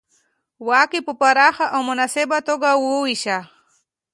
واک 0.67 0.91
یې 0.95 1.01
په 1.07 1.13
پراخه 1.19 1.65
او 1.75 1.79
مناسبه 1.89 2.37
توګه 2.47 2.69
وېشه. 2.81 3.37